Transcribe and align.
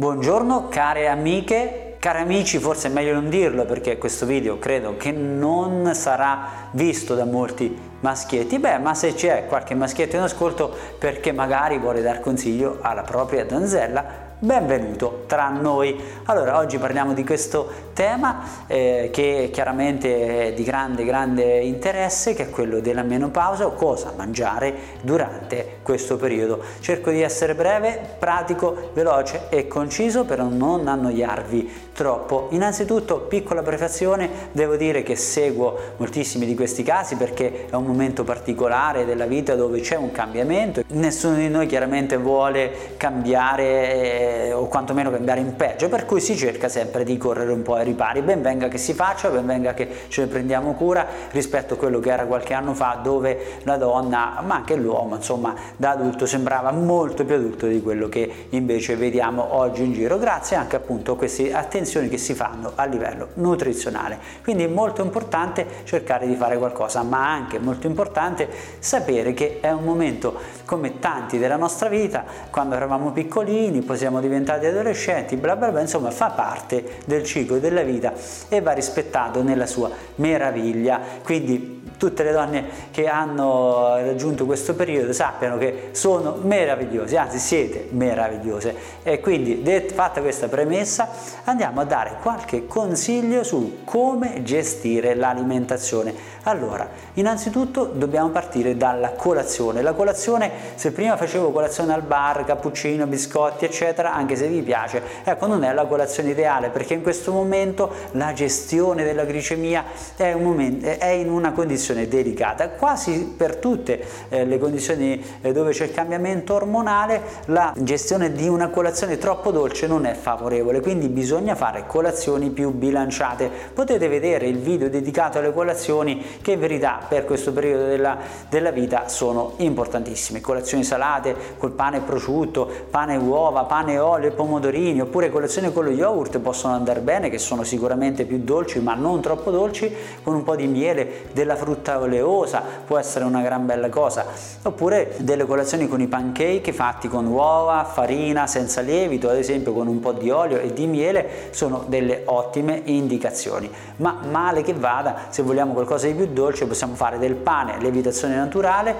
Buongiorno 0.00 0.68
care 0.70 1.08
amiche, 1.08 1.96
cari 1.98 2.22
amici, 2.22 2.56
forse 2.56 2.88
è 2.88 2.90
meglio 2.90 3.12
non 3.12 3.28
dirlo 3.28 3.66
perché 3.66 3.98
questo 3.98 4.24
video 4.24 4.58
credo 4.58 4.96
che 4.96 5.12
non 5.12 5.90
sarà 5.92 6.70
visto 6.70 7.14
da 7.14 7.26
molti 7.26 7.78
maschietti, 8.00 8.58
beh 8.58 8.78
ma 8.78 8.94
se 8.94 9.12
c'è 9.12 9.44
qualche 9.46 9.74
maschietto 9.74 10.16
in 10.16 10.22
ascolto 10.22 10.74
perché 10.98 11.32
magari 11.32 11.76
vuole 11.76 12.00
dar 12.00 12.20
consiglio 12.20 12.78
alla 12.80 13.02
propria 13.02 13.44
donzella, 13.44 14.29
benvenuto 14.40 15.24
tra 15.26 15.50
noi. 15.50 15.98
Allora, 16.24 16.56
oggi 16.56 16.78
parliamo 16.78 17.12
di 17.12 17.24
questo 17.24 17.88
tema 17.92 18.42
eh, 18.66 19.10
che 19.12 19.50
chiaramente 19.52 20.46
è 20.46 20.52
di 20.54 20.62
grande, 20.62 21.04
grande 21.04 21.58
interesse, 21.60 22.34
che 22.34 22.44
è 22.44 22.50
quello 22.50 22.80
della 22.80 23.02
menopausa 23.02 23.66
o 23.66 23.74
cosa 23.74 24.12
mangiare 24.16 24.74
durante 25.02 25.78
questo 25.82 26.16
periodo. 26.16 26.62
Cerco 26.80 27.10
di 27.10 27.20
essere 27.20 27.54
breve, 27.54 28.00
pratico, 28.18 28.90
veloce 28.94 29.48
e 29.50 29.68
conciso 29.68 30.24
per 30.24 30.40
non 30.42 30.88
annoiarvi 30.88 31.88
troppo. 31.92 32.48
Innanzitutto, 32.52 33.18
piccola 33.18 33.60
prefazione, 33.60 34.30
devo 34.52 34.76
dire 34.76 35.02
che 35.02 35.16
seguo 35.16 35.76
moltissimi 35.98 36.46
di 36.46 36.54
questi 36.54 36.82
casi 36.82 37.16
perché 37.16 37.66
è 37.68 37.74
un 37.74 37.84
momento 37.84 38.24
particolare 38.24 39.04
della 39.04 39.26
vita 39.26 39.54
dove 39.54 39.80
c'è 39.80 39.96
un 39.96 40.10
cambiamento. 40.10 40.82
Nessuno 40.88 41.34
di 41.34 41.50
noi 41.50 41.66
chiaramente 41.66 42.16
vuole 42.16 42.94
cambiare 42.96 44.29
o 44.52 44.66
quantomeno 44.66 45.10
cambiare 45.10 45.40
in 45.40 45.56
peggio, 45.56 45.88
per 45.88 46.06
cui 46.06 46.20
si 46.20 46.36
cerca 46.36 46.68
sempre 46.68 47.04
di 47.04 47.16
correre 47.16 47.52
un 47.52 47.62
po' 47.62 47.74
ai 47.74 47.84
ripari. 47.84 48.22
Ben 48.22 48.42
venga 48.42 48.68
che 48.68 48.78
si 48.78 48.94
faccia, 48.94 49.28
ben 49.28 49.46
venga 49.46 49.74
che 49.74 49.88
ce 50.08 50.22
ne 50.22 50.26
prendiamo 50.28 50.72
cura 50.74 51.06
rispetto 51.30 51.74
a 51.74 51.76
quello 51.76 52.00
che 52.00 52.10
era 52.10 52.24
qualche 52.24 52.54
anno 52.54 52.74
fa 52.74 52.98
dove 53.02 53.58
la 53.64 53.76
donna, 53.76 54.42
ma 54.44 54.56
anche 54.56 54.76
l'uomo, 54.76 55.16
insomma, 55.16 55.54
da 55.76 55.90
adulto 55.90 56.26
sembrava 56.26 56.70
molto 56.70 57.24
più 57.24 57.34
adulto 57.34 57.66
di 57.66 57.80
quello 57.80 58.08
che 58.08 58.46
invece 58.50 58.96
vediamo 58.96 59.54
oggi 59.54 59.84
in 59.84 59.92
giro, 59.92 60.18
grazie 60.18 60.56
anche 60.56 60.76
appunto 60.76 61.12
a 61.12 61.16
queste 61.16 61.52
attenzioni 61.52 62.08
che 62.08 62.18
si 62.18 62.34
fanno 62.34 62.72
a 62.74 62.84
livello 62.84 63.28
nutrizionale. 63.34 64.18
Quindi 64.42 64.64
è 64.64 64.68
molto 64.68 65.02
importante 65.02 65.66
cercare 65.84 66.26
di 66.26 66.34
fare 66.34 66.58
qualcosa, 66.58 67.02
ma 67.02 67.30
anche 67.30 67.58
molto 67.58 67.86
importante 67.86 68.48
sapere 68.78 69.32
che 69.34 69.58
è 69.60 69.70
un 69.70 69.84
momento 69.84 70.34
come 70.64 70.98
tanti 70.98 71.38
della 71.38 71.56
nostra 71.56 71.88
vita, 71.88 72.24
quando 72.50 72.74
eravamo 72.74 73.10
piccolini, 73.10 73.82
poi 73.82 73.96
diventati 74.20 74.66
adolescenti, 74.66 75.36
bla 75.36 75.56
bla 75.56 75.70
bla, 75.70 75.80
insomma 75.80 76.10
fa 76.10 76.30
parte 76.30 76.98
del 77.04 77.24
ciclo 77.24 77.58
della 77.58 77.82
vita 77.82 78.12
e 78.48 78.60
va 78.60 78.72
rispettato 78.72 79.42
nella 79.42 79.66
sua 79.66 79.90
meraviglia. 80.16 81.00
Quindi 81.22 81.78
tutte 81.96 82.22
le 82.22 82.32
donne 82.32 82.64
che 82.90 83.06
hanno 83.08 83.96
raggiunto 83.96 84.46
questo 84.46 84.74
periodo 84.74 85.12
sappiano 85.12 85.58
che 85.58 85.88
sono 85.92 86.38
meravigliose, 86.40 87.16
anzi 87.18 87.38
siete 87.38 87.88
meravigliose. 87.90 88.74
E 89.02 89.20
quindi 89.20 89.62
fatta 89.92 90.20
questa 90.22 90.48
premessa 90.48 91.10
andiamo 91.44 91.80
a 91.80 91.84
dare 91.84 92.16
qualche 92.22 92.66
consiglio 92.66 93.42
su 93.44 93.80
come 93.84 94.42
gestire 94.42 95.14
l'alimentazione. 95.14 96.38
Allora, 96.44 96.88
innanzitutto 97.14 97.84
dobbiamo 97.84 98.30
partire 98.30 98.74
dalla 98.74 99.10
colazione. 99.10 99.82
La 99.82 99.92
colazione, 99.92 100.50
se 100.74 100.90
prima 100.90 101.18
facevo 101.18 101.50
colazione 101.50 101.92
al 101.92 102.00
bar, 102.00 102.44
cappuccino, 102.44 103.06
biscotti, 103.06 103.66
eccetera, 103.66 104.14
anche 104.14 104.36
se 104.36 104.48
vi 104.48 104.62
piace, 104.62 105.02
ecco, 105.22 105.46
non 105.46 105.64
è 105.64 105.72
la 105.74 105.84
colazione 105.84 106.30
ideale 106.30 106.70
perché 106.70 106.94
in 106.94 107.02
questo 107.02 107.30
momento 107.32 107.92
la 108.12 108.32
gestione 108.32 109.04
della 109.04 109.24
glicemia 109.24 109.84
è, 110.16 110.32
un 110.32 110.42
momento, 110.42 110.86
è 110.86 111.08
in 111.08 111.28
una 111.30 111.52
condizione 111.52 112.08
delicata. 112.08 112.70
Quasi 112.70 113.34
per 113.36 113.56
tutte 113.56 114.02
eh, 114.30 114.46
le 114.46 114.58
condizioni 114.58 115.22
eh, 115.42 115.52
dove 115.52 115.72
c'è 115.72 115.84
il 115.84 115.92
cambiamento 115.92 116.54
ormonale, 116.54 117.20
la 117.46 117.74
gestione 117.76 118.32
di 118.32 118.48
una 118.48 118.70
colazione 118.70 119.18
troppo 119.18 119.50
dolce 119.50 119.86
non 119.86 120.06
è 120.06 120.14
favorevole, 120.14 120.80
quindi 120.80 121.08
bisogna 121.08 121.54
fare 121.54 121.84
colazioni 121.86 122.48
più 122.48 122.70
bilanciate. 122.70 123.50
Potete 123.74 124.08
vedere 124.08 124.46
il 124.46 124.58
video 124.58 124.88
dedicato 124.88 125.36
alle 125.36 125.52
colazioni 125.52 126.28
che 126.42 126.52
in 126.52 126.60
verità 126.60 127.00
per 127.06 127.24
questo 127.24 127.52
periodo 127.52 127.86
della, 127.86 128.16
della 128.48 128.70
vita 128.70 129.08
sono 129.08 129.54
importantissime. 129.56 130.40
Colazioni 130.40 130.84
salate 130.84 131.34
col 131.58 131.72
pane 131.72 131.98
e 131.98 132.00
prosciutto, 132.00 132.68
pane 132.90 133.14
e 133.14 133.18
uova, 133.18 133.64
pane 133.64 133.94
e 133.94 133.98
olio 133.98 134.28
e 134.28 134.32
pomodorini, 134.32 135.00
oppure 135.00 135.30
colazioni 135.30 135.72
con 135.72 135.84
lo 135.84 135.90
yogurt 135.90 136.38
possono 136.38 136.74
andare 136.74 137.00
bene, 137.00 137.30
che 137.30 137.38
sono 137.38 137.62
sicuramente 137.62 138.24
più 138.24 138.38
dolci 138.38 138.80
ma 138.80 138.94
non 138.94 139.20
troppo 139.20 139.50
dolci, 139.50 139.92
con 140.22 140.34
un 140.34 140.42
po' 140.42 140.56
di 140.56 140.66
miele, 140.66 141.28
della 141.32 141.56
frutta 141.56 141.98
oleosa, 141.98 142.62
può 142.86 142.98
essere 142.98 143.24
una 143.24 143.42
gran 143.42 143.66
bella 143.66 143.88
cosa. 143.88 144.24
Oppure 144.62 145.14
delle 145.18 145.46
colazioni 145.46 145.88
con 145.88 146.00
i 146.00 146.06
pancake 146.06 146.72
fatti 146.72 147.08
con 147.08 147.26
uova, 147.26 147.84
farina, 147.84 148.46
senza 148.46 148.80
lievito, 148.80 149.28
ad 149.28 149.36
esempio 149.36 149.72
con 149.72 149.86
un 149.86 150.00
po' 150.00 150.12
di 150.12 150.30
olio 150.30 150.58
e 150.58 150.72
di 150.72 150.86
miele, 150.86 151.48
sono 151.50 151.84
delle 151.86 152.22
ottime 152.26 152.82
indicazioni. 152.84 153.70
Ma 153.96 154.18
male 154.30 154.62
che 154.62 154.74
vada, 154.74 155.26
se 155.28 155.42
vogliamo 155.42 155.72
qualcosa 155.72 156.06
di 156.06 156.14
più 156.20 156.34
dolce 156.34 156.66
possiamo 156.66 156.94
fare 156.94 157.18
del 157.18 157.34
pane, 157.34 157.78
lievitazione 157.78 158.36
naturale 158.36 158.94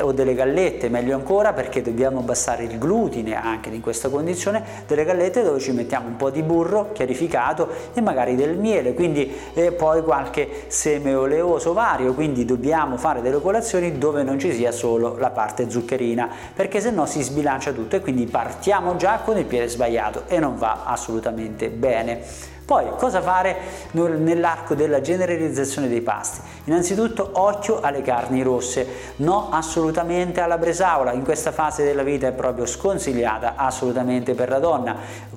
o 0.00 0.10
delle 0.10 0.34
gallette, 0.34 0.88
meglio 0.88 1.14
ancora 1.14 1.52
perché 1.52 1.82
dobbiamo 1.82 2.18
abbassare 2.18 2.64
il 2.64 2.78
glutine 2.78 3.40
anche 3.40 3.68
in 3.68 3.80
questa 3.80 4.08
condizione, 4.08 4.62
delle 4.88 5.04
gallette 5.04 5.44
dove 5.44 5.60
ci 5.60 5.70
mettiamo 5.70 6.08
un 6.08 6.16
po' 6.16 6.30
di 6.30 6.42
burro 6.42 6.90
chiarificato 6.92 7.68
e 7.92 8.00
magari 8.00 8.34
del 8.34 8.56
miele, 8.56 8.92
quindi 8.92 9.32
eh, 9.54 9.70
poi 9.70 10.02
qualche 10.02 10.64
seme 10.66 11.14
oleoso 11.14 11.72
vario, 11.72 12.12
quindi 12.12 12.44
dobbiamo 12.44 12.96
fare 12.96 13.22
delle 13.22 13.40
colazioni 13.40 13.96
dove 13.96 14.24
non 14.24 14.40
ci 14.40 14.52
sia 14.52 14.72
solo 14.72 15.16
la 15.16 15.30
parte 15.30 15.70
zuccherina, 15.70 16.28
perché 16.54 16.80
se 16.80 16.90
no 16.90 17.06
si 17.06 17.22
sbilancia 17.22 17.70
tutto 17.70 17.94
e 17.94 18.00
quindi 18.00 18.26
partiamo 18.26 18.96
già 18.96 19.20
con 19.24 19.38
il 19.38 19.44
piede 19.44 19.68
sbagliato 19.68 20.24
e 20.26 20.40
non 20.40 20.56
va 20.58 20.82
assolutamente 20.84 21.68
bene. 21.68 22.52
Poi 22.64 22.86
cosa 22.96 23.20
fare 23.20 23.56
nell'arco 23.90 24.74
della 24.74 25.02
generalizzazione 25.02 25.86
dei 25.86 26.00
pasti? 26.00 26.40
Innanzitutto 26.64 27.28
occhio 27.34 27.80
alle 27.80 28.00
carni 28.00 28.40
rosse, 28.40 28.86
no 29.16 29.48
assolutamente 29.50 30.40
alla 30.40 30.56
bresaola, 30.56 31.12
in 31.12 31.24
questa 31.24 31.52
fase 31.52 31.84
della 31.84 32.02
vita 32.02 32.26
è 32.26 32.32
proprio 32.32 32.64
sconsigliata 32.64 33.52
assolutamente 33.56 34.32
per 34.32 34.48
la 34.48 34.60
donna. 34.60 34.96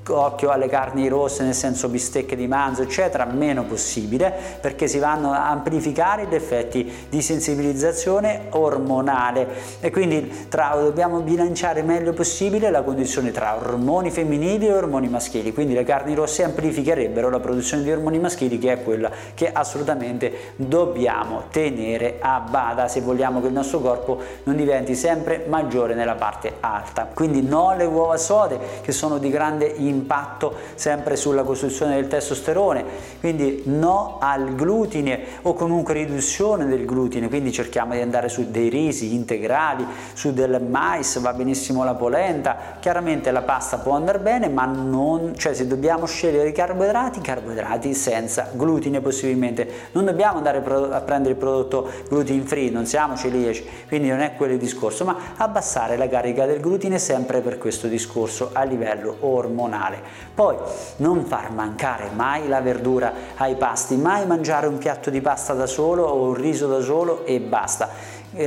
Occhio 0.10 0.52
alle 0.52 0.70
carni 0.70 1.10
rosse 1.10 1.44
nel 1.44 1.54
senso 1.54 1.90
bistecche 1.90 2.38
di 2.38 2.48
manzo 2.48 2.84
eccetera, 2.84 3.26
meno 3.26 3.66
possibile 3.66 4.34
perché 4.62 4.88
si 4.88 5.00
vanno 5.00 5.34
a 5.34 5.50
amplificare 5.50 6.28
gli 6.28 6.34
effetti 6.36 7.08
di 7.10 7.22
sensibilizzazione 7.22 8.44
ormonale 8.52 9.48
e 9.82 9.92
quindi 9.92 10.46
tra, 10.48 10.78
dobbiamo 10.80 11.20
bilanciare 11.20 11.82
meglio 11.82 12.14
possibile 12.14 12.70
la 12.70 12.84
condizione 12.84 13.32
tra 13.32 13.58
ormoni 13.58 14.12
femminili 14.12 14.68
e 14.68 14.72
ormoni 14.72 15.10
maschili, 15.10 15.52
quindi 15.52 15.74
le 15.74 15.84
carni 15.84 16.16
rosse 16.16 16.44
amplificherebbero 16.46 17.16
potrebbero 17.18 17.30
la 17.30 17.40
produzione 17.40 17.84
di 17.84 17.92
ormoni 17.92 18.20
maschili 18.20 18.60
che 18.60 18.72
è 18.72 18.84
quella 18.84 19.10
che 19.34 19.52
assolutamente 19.52 20.54
dobbiamo 20.56 21.44
tenere 21.50 22.18
a 22.20 22.40
bada 22.40 22.88
se 22.88 23.02
vogliamo 23.02 23.42
che 23.42 23.48
il 23.48 23.54
nostro 23.54 23.80
corpo 23.80 24.22
non 24.44 24.56
diventi 24.56 24.96
sempre 24.96 25.46
maggiore 25.48 25.96
nella 25.96 26.16
parte 26.16 26.54
alta. 26.60 27.10
Quindi 27.12 27.42
no 27.42 27.70
alle 27.70 27.86
uova 27.86 28.18
sode 28.18 28.60
che 28.82 28.92
sono 28.92 29.18
di 29.18 29.30
grande 29.30 29.66
impatto 29.66 30.54
sempre 30.76 31.16
sulla 31.16 31.44
costruzione 31.44 31.96
del 31.96 32.08
testosterone, 32.08 32.84
quindi 33.20 33.64
no 33.66 34.18
al 34.22 34.56
glutine 34.56 35.20
o 35.42 35.54
comunque 35.54 35.94
riduzione 35.94 36.66
del 36.66 36.86
glutine, 36.86 37.30
quindi 37.30 37.52
cerchiamo 37.52 37.94
di 37.94 38.02
andare 38.02 38.30
su 38.30 38.50
dei 38.50 38.70
risi 38.70 39.14
integrali, 39.14 39.86
su 40.14 40.34
del 40.34 40.62
mais, 40.62 41.20
va 41.20 41.34
benissimo 41.34 41.84
la 41.84 41.96
polenta, 41.96 42.78
chiaramente 42.80 43.32
la 43.32 43.42
pasta 43.42 43.78
può 43.78 43.94
andare 43.94 44.20
bene, 44.20 44.50
ma 44.50 44.66
non, 44.66 45.34
cioè 45.36 45.54
se 45.54 45.68
dobbiamo 45.68 46.06
scegliere 46.06 46.50
i 46.50 46.54
carboidrati 46.54 47.07
carboidrati, 47.10 47.22
carboidrati 47.22 47.94
senza 47.94 48.50
glutine 48.54 49.02
possibilmente. 49.02 49.90
Non 49.92 50.06
dobbiamo 50.06 50.38
andare 50.38 50.58
a 50.58 51.02
prendere 51.02 51.34
il 51.34 51.40
prodotto 51.40 51.90
gluten 52.10 52.46
free, 52.46 52.70
non 52.70 52.86
siamo 52.86 53.16
celiaci, 53.16 53.66
quindi 53.88 54.10
non 54.10 54.20
è 54.20 54.36
quello 54.36 54.54
il 54.54 54.60
discorso, 54.60 55.06
ma 55.06 55.18
abbassare 55.38 55.98
la 55.98 56.08
carica 56.08 56.46
del 56.46 56.60
glutine 56.60 57.00
sempre 57.00 57.42
per 57.42 57.58
questo 57.58 57.88
discorso 57.88 58.50
a 58.54 58.64
livello 58.64 59.18
ormonale. 59.22 60.02
Poi 60.34 60.56
non 60.98 61.26
far 61.26 61.52
mancare 61.52 62.10
mai 62.14 62.48
la 62.48 62.62
verdura 62.62 63.14
ai 63.38 63.56
pasti, 63.56 63.96
mai 63.96 64.26
mangiare 64.26 64.68
un 64.68 64.78
piatto 64.78 65.10
di 65.10 65.22
pasta 65.22 65.54
da 65.54 65.66
solo 65.66 66.04
o 66.04 66.28
un 66.28 66.34
riso 66.34 66.68
da 66.68 66.82
solo 66.82 67.26
e 67.26 67.40
basta 67.40 67.90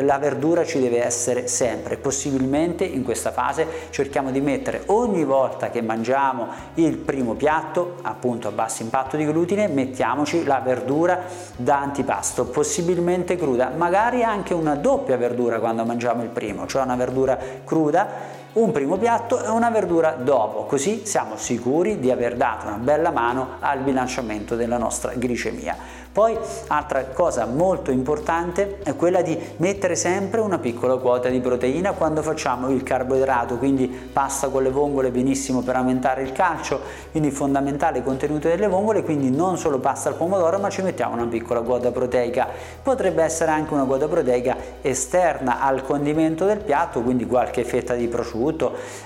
la 0.02 0.19
verdura 0.19 0.64
ci 0.64 0.81
deve 0.81 1.04
essere 1.04 1.46
sempre, 1.46 1.96
possibilmente 1.96 2.84
in 2.84 3.02
questa 3.02 3.31
fase 3.32 3.66
cerchiamo 3.90 4.31
di 4.31 4.40
mettere 4.40 4.82
ogni 4.87 5.25
volta 5.25 5.70
che 5.70 5.82
mangiamo 5.82 6.48
il 6.75 6.96
primo 6.96 7.34
piatto, 7.34 7.96
appunto 8.02 8.48
a 8.48 8.52
basso 8.52 8.82
impatto 8.82 9.16
di 9.16 9.25
glutine, 9.25 9.69
mettiamoci 9.69 10.44
la 10.44 10.60
verdura 10.60 11.20
da 11.56 11.81
antipasto, 11.81 12.46
possibilmente 12.46 13.37
cruda, 13.37 13.70
magari 13.76 14.22
anche 14.22 14.54
una 14.54 14.75
doppia 14.75 15.16
verdura 15.16 15.58
quando 15.58 15.84
mangiamo 15.84 16.22
il 16.22 16.28
primo, 16.28 16.66
cioè 16.66 16.82
una 16.82 16.96
verdura 16.96 17.38
cruda 17.64 18.38
un 18.52 18.73
primo 18.73 18.97
piatto 18.97 19.44
e 19.44 19.49
una 19.49 19.70
verdura 19.70 20.17
dopo, 20.20 20.64
così 20.64 21.06
siamo 21.06 21.37
sicuri 21.37 22.00
di 22.00 22.11
aver 22.11 22.35
dato 22.35 22.67
una 22.67 22.79
bella 22.79 23.11
mano 23.11 23.50
al 23.61 23.79
bilanciamento 23.79 24.56
della 24.56 24.76
nostra 24.76 25.12
glicemia. 25.14 25.99
Poi 26.12 26.37
altra 26.67 27.05
cosa 27.05 27.47
molto 27.47 27.93
importante 27.93 28.79
è 28.82 28.97
quella 28.97 29.23
di 29.23 29.38
mettere 29.58 29.94
sempre 29.94 30.41
una 30.41 30.58
piccola 30.58 30.97
quota 30.97 31.29
di 31.29 31.38
proteina 31.38 31.93
quando 31.93 32.20
facciamo 32.20 32.69
il 32.70 32.82
carboidrato, 32.82 33.58
quindi 33.58 33.87
pasta 33.87 34.49
con 34.49 34.64
le 34.64 34.70
vongole 34.70 35.12
benissimo 35.12 35.61
per 35.61 35.76
aumentare 35.76 36.23
il 36.23 36.32
calcio, 36.32 36.81
quindi 37.12 37.31
fondamentale 37.31 37.99
il 37.99 38.05
contenuto 38.05 38.49
delle 38.49 38.67
vongole, 38.67 39.05
quindi 39.05 39.31
non 39.31 39.56
solo 39.56 39.79
pasta 39.79 40.08
al 40.08 40.17
pomodoro 40.17 40.58
ma 40.58 40.69
ci 40.69 40.82
mettiamo 40.82 41.14
una 41.14 41.26
piccola 41.26 41.61
quota 41.61 41.93
proteica. 41.93 42.49
Potrebbe 42.82 43.23
essere 43.23 43.52
anche 43.52 43.73
una 43.73 43.85
quota 43.85 44.08
proteica 44.08 44.56
esterna 44.81 45.61
al 45.61 45.85
condimento 45.85 46.44
del 46.44 46.58
piatto, 46.58 47.02
quindi 47.02 47.25
qualche 47.25 47.62
fetta 47.62 47.94
di 47.94 48.08
prosciutto, 48.08 48.39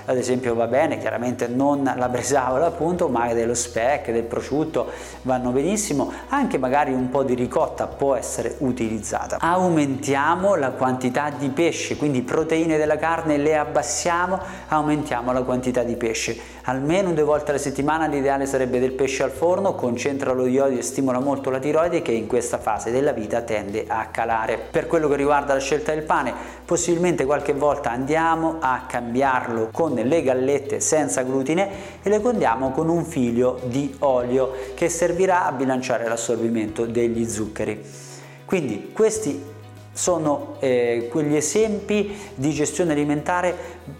ad 0.05 0.17
esempio 0.17 0.55
va 0.55 0.67
bene, 0.67 0.97
chiaramente 0.97 1.47
non 1.47 1.83
la 1.95 2.09
bresaola 2.09 2.67
appunto, 2.67 3.07
ma 3.07 3.33
dello 3.33 3.53
speck, 3.53 4.11
del 4.11 4.23
prosciutto 4.23 4.87
vanno 5.23 5.51
benissimo, 5.51 6.11
anche 6.29 6.57
magari 6.57 6.93
un 6.93 7.09
po' 7.09 7.23
di 7.23 7.33
ricotta 7.33 7.87
può 7.87 8.15
essere 8.15 8.55
utilizzata. 8.59 9.37
Aumentiamo 9.39 10.55
la 10.55 10.71
quantità 10.71 11.31
di 11.37 11.49
pesce, 11.49 11.97
quindi 11.97 12.21
proteine 12.21 12.77
della 12.77 12.97
carne 12.97 13.37
le 13.37 13.57
abbassiamo, 13.57 14.39
aumentiamo 14.67 15.31
la 15.31 15.41
quantità 15.43 15.83
di 15.83 15.95
pesce. 15.95 16.53
Almeno 16.67 17.13
due 17.13 17.23
volte 17.23 17.51
alla 17.51 17.59
settimana 17.59 18.07
l'ideale 18.07 18.47
sarebbe 18.47 18.79
del 18.79 18.93
pesce 18.93 19.21
al 19.21 19.29
forno, 19.29 19.75
concentra 19.75 20.31
lo 20.31 20.47
iodio 20.47 20.79
e 20.79 20.81
stimola 20.81 21.19
molto 21.19 21.51
la 21.51 21.59
tiroide 21.59 22.01
che 22.01 22.11
in 22.11 22.25
questa 22.25 22.57
fase 22.57 22.89
della 22.91 23.11
vita 23.11 23.41
tende 23.41 23.85
a 23.87 24.07
calare. 24.07 24.57
Per 24.57 24.87
quello 24.87 25.07
che 25.07 25.15
riguarda 25.15 25.53
la 25.53 25.59
scelta 25.59 25.93
del 25.93 26.03
pane, 26.03 26.33
possibilmente 26.65 27.25
qualche 27.25 27.53
volta 27.53 27.91
andiamo 27.91 28.57
a 28.59 28.85
cambiarlo 28.87 29.69
con 29.71 29.93
le 29.93 30.21
gallette 30.23 30.79
senza 30.79 31.21
glutine 31.21 31.69
e 32.01 32.09
le 32.09 32.19
condiamo 32.19 32.71
con 32.71 32.89
un 32.89 33.05
figlio 33.05 33.61
di 33.65 33.95
olio 33.99 34.51
che 34.73 34.89
servirà 34.89 35.45
a 35.45 35.51
bilanciare 35.51 36.07
l'assorbimento 36.07 36.85
degli 36.85 37.27
zuccheri. 37.29 37.81
Quindi 38.45 38.91
questi 38.91 39.53
sono 39.95 40.57
eh, 40.59 41.07
quegli 41.09 41.37
esempi 41.37 42.13
di 42.35 42.51
gestione 42.51 42.91
alimentare 42.91 43.55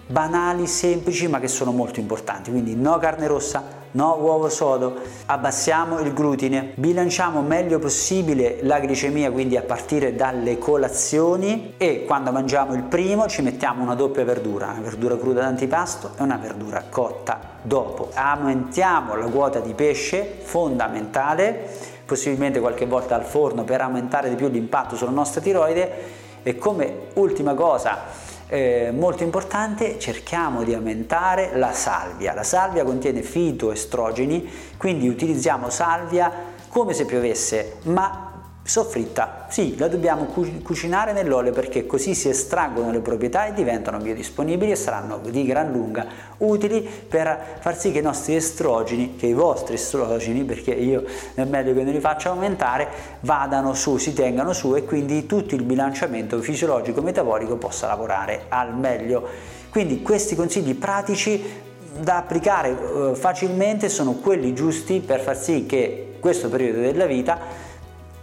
banali, 0.08 0.68
semplici, 0.68 1.30
ma 1.30 1.40
che 1.40 1.48
sono 1.48 1.72
molto 1.72 2.02
importanti. 2.02 2.52
Quindi 2.52 2.76
no 2.76 2.98
carne 2.98 3.28
rossa, 3.28 3.64
no 3.92 4.18
uovo 4.20 4.50
sodo, 4.50 4.96
abbassiamo 5.28 6.00
il 6.00 6.14
glutine, 6.14 6.74
bilanciamo 6.76 7.42
meglio 7.42 7.80
possibile 7.80 8.60
la 8.64 8.80
glicemia, 8.80 9.32
quindi 9.32 9.56
a 9.56 9.62
partire 9.62 10.16
dalle 10.16 10.58
colazioni 10.58 11.76
e 11.78 12.04
quando 12.06 12.34
mangiamo 12.34 12.74
il 12.74 12.84
primo 12.84 13.28
ci 13.28 13.42
mettiamo 13.42 13.82
una 13.82 13.96
doppia 13.96 14.26
verdura, 14.26 14.72
una 14.72 14.82
verdura 14.82 15.18
cruda 15.18 15.44
d'antipasto 15.44 16.12
e 16.18 16.24
una 16.24 16.36
verdura 16.36 16.84
cotta 16.90 17.40
dopo. 17.62 18.10
Aumentiamo 18.14 19.16
la 19.16 19.28
quota 19.28 19.60
di 19.60 19.74
pesce, 19.74 20.40
fondamentale, 20.42 21.94
possibilmente 22.06 22.60
qualche 22.60 22.86
volta 22.86 23.16
al 23.16 23.26
forno 23.26 23.64
per 23.64 23.82
aumentare 23.82 24.30
di 24.30 24.36
più 24.36 24.48
l'impatto 24.48 24.96
sulla 24.96 25.12
nostra 25.12 25.42
tiroide 25.42 26.24
e 26.44 26.58
come 26.58 27.08
ultima 27.16 27.54
cosa 27.54 28.34
eh, 28.48 28.92
molto 28.94 29.24
importante 29.24 29.98
cerchiamo 29.98 30.64
di 30.64 30.74
aumentare 30.74 31.58
la 31.58 31.72
salvia. 31.72 32.34
La 32.34 32.44
salvia 32.44 32.84
contiene 32.84 33.24
fitoestrogeni, 33.24 34.48
quindi 34.78 35.08
utilizziamo 35.08 35.70
salvia 35.70 36.32
come 36.70 36.94
se 36.94 37.06
piovesse, 37.06 37.78
ma 37.84 38.25
soffritta, 38.68 39.46
sì, 39.48 39.78
la 39.78 39.88
dobbiamo 39.88 40.26
cucinare 40.64 41.14
nell'olio 41.14 41.52
perché 41.52 41.86
così 41.86 42.16
si 42.16 42.30
estraggono 42.30 42.90
le 42.90 43.00
proprietà 43.00 43.46
e 43.46 43.54
diventano 43.54 44.00
biodisponibili 44.00 44.72
e 44.72 44.76
saranno 44.76 45.20
di 45.20 45.46
gran 45.46 45.72
lunga 45.72 46.08
utili 46.38 46.82
per 47.08 47.58
far 47.60 47.78
sì 47.78 47.92
che 47.92 48.00
i 48.00 48.02
nostri 48.02 48.36
estrogeni, 48.36 49.18
che 49.18 49.28
i 49.28 49.34
vostri 49.34 49.76
estrogeni, 49.76 50.44
perché 50.46 50.72
io 50.72 51.04
è 51.36 51.44
meglio 51.44 51.76
che 51.76 51.84
non 51.84 51.94
li 51.94 52.00
faccia 52.00 52.30
aumentare, 52.30 52.88
vadano 53.20 53.76
su, 53.76 53.98
si 53.98 54.14
tengano 54.14 54.52
su 54.52 54.76
e 54.76 54.84
quindi 54.84 55.28
tutto 55.28 55.54
il 55.54 55.62
bilanciamento 55.62 56.42
fisiologico-metabolico 56.42 57.58
possa 57.58 57.86
lavorare 57.86 58.46
al 58.50 58.76
meglio. 58.76 59.28
Quindi 59.70 60.02
questi 60.02 60.36
consigli 60.36 60.74
pratici 60.74 61.64
da 62.00 62.18
applicare 62.18 62.70
eh, 62.70 63.16
facilmente 63.16 63.90
sono 63.90 64.14
quelli 64.14 64.56
giusti 64.56 65.02
per 65.02 65.20
far 65.20 65.38
sì 65.38 65.68
che 65.68 66.16
questo 66.20 66.50
periodo 66.50 66.80
della 66.80 67.06
vita 67.06 67.65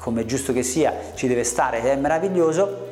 come 0.03 0.23
è 0.23 0.25
giusto 0.25 0.53
che 0.53 0.65
sia, 0.65 0.93
ci 1.15 1.29
deve 1.29 1.45
stare 1.45 1.81
è 1.81 1.95
meraviglioso, 1.95 2.91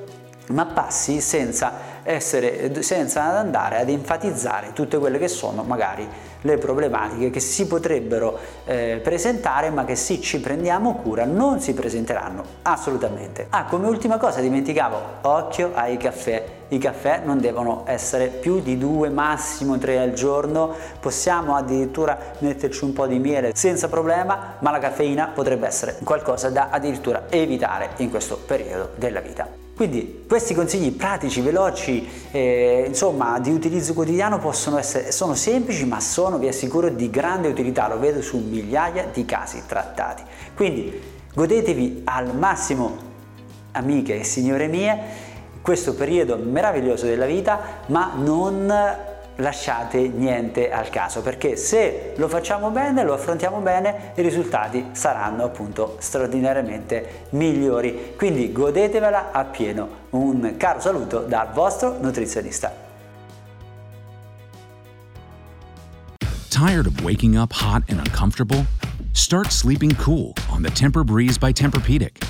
ma 0.50 0.64
passi 0.66 1.20
senza, 1.20 1.72
essere, 2.04 2.82
senza 2.84 3.24
andare 3.24 3.80
ad 3.80 3.88
enfatizzare 3.88 4.72
tutte 4.72 4.96
quelle 4.98 5.18
che 5.18 5.26
sono 5.26 5.64
magari 5.64 6.06
le 6.42 6.56
problematiche 6.56 7.30
che 7.30 7.40
si 7.40 7.66
potrebbero 7.66 8.38
eh, 8.64 9.00
presentare 9.02 9.70
ma 9.70 9.84
che 9.84 9.96
se 9.96 10.20
ci 10.20 10.40
prendiamo 10.40 10.94
cura 10.96 11.24
non 11.24 11.60
si 11.60 11.74
presenteranno 11.74 12.44
assolutamente. 12.62 13.46
Ah, 13.50 13.64
come 13.64 13.88
ultima 13.88 14.16
cosa 14.16 14.40
dimenticavo, 14.40 15.00
occhio 15.22 15.72
ai 15.74 15.96
caffè. 15.96 16.59
I 16.72 16.78
caffè 16.78 17.22
non 17.25 17.40
devono 17.40 17.82
essere 17.87 18.28
più 18.28 18.61
di 18.61 18.78
due, 18.78 19.08
massimo 19.08 19.76
tre 19.76 19.99
al 19.99 20.12
giorno, 20.12 20.72
possiamo 21.00 21.56
addirittura 21.56 22.17
metterci 22.38 22.84
un 22.84 22.93
po' 22.93 23.08
di 23.08 23.19
miele 23.19 23.50
senza 23.56 23.88
problema, 23.88 24.55
ma 24.61 24.70
la 24.70 24.78
caffeina 24.78 25.32
potrebbe 25.34 25.67
essere 25.67 25.99
qualcosa 26.05 26.49
da 26.49 26.69
addirittura 26.70 27.25
evitare 27.28 27.90
in 27.96 28.08
questo 28.08 28.37
periodo 28.37 28.90
della 28.94 29.19
vita. 29.19 29.49
Quindi 29.75 30.25
questi 30.28 30.55
consigli 30.55 30.93
pratici, 30.93 31.40
veloci, 31.40 32.08
eh, 32.31 32.84
insomma 32.87 33.41
di 33.41 33.50
utilizzo 33.50 33.93
quotidiano 33.93 34.39
possono 34.39 34.79
essere, 34.79 35.10
sono 35.10 35.34
semplici 35.34 35.84
ma 35.86 35.98
sono, 35.98 36.39
vi 36.39 36.46
assicuro, 36.46 36.89
di 36.89 37.10
grande 37.10 37.48
utilità, 37.48 37.89
lo 37.89 37.98
vedo 37.98 38.22
su 38.22 38.39
migliaia 38.39 39.08
di 39.12 39.24
casi 39.24 39.62
trattati. 39.67 40.22
Quindi 40.55 41.03
godetevi 41.34 42.03
al 42.05 42.36
massimo, 42.36 42.96
amiche 43.72 44.20
e 44.20 44.24
signore 44.24 44.69
mie, 44.69 45.29
questo 45.62 45.94
periodo 45.94 46.36
meraviglioso 46.36 47.06
della 47.06 47.26
vita, 47.26 47.60
ma 47.86 48.12
non 48.17 48.72
lasciate 49.40 50.08
niente 50.08 50.70
al 50.70 50.90
caso 50.90 51.22
perché 51.22 51.56
se 51.56 52.12
lo 52.17 52.29
facciamo 52.29 52.70
bene, 52.70 53.02
lo 53.02 53.14
affrontiamo 53.14 53.58
bene, 53.60 54.12
i 54.14 54.22
risultati 54.22 54.90
saranno 54.93 55.44
appunto 55.44 55.96
straordinariamente 55.98 57.26
migliori. 57.31 58.14
Quindi 58.17 58.52
godetevela 58.52 59.31
appieno. 59.32 59.88
Un 60.10 60.55
caro 60.56 60.81
saluto 60.81 61.20
dal 61.20 61.48
vostro 61.52 61.96
nutrizionista. 62.00 62.88
Tired 66.48 66.86
of 66.86 67.02
waking 67.02 67.36
up 67.36 67.52
hot 67.52 67.84
and 67.88 67.98
uncomfortable? 67.98 68.67
Start 69.12 69.50
sleeping 69.50 69.96
cool 69.96 70.34
on 70.50 70.62
the 70.62 70.70
Temper 70.70 71.05
Breeze 71.05 71.38
by 71.38 71.52
Tempur-Pedic. 71.52 72.30